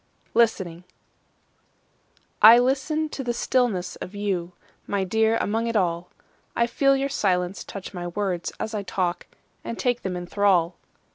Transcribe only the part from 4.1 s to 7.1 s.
you, My dear, among it all;I feel your